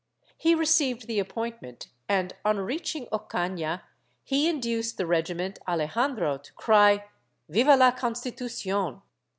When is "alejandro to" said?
5.67-6.53